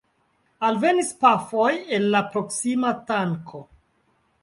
Alvenis 0.69 1.11
pafoj 1.25 1.71
el 1.99 2.09
la 2.17 2.25
proksima 2.33 2.97
tanko. 3.15 3.67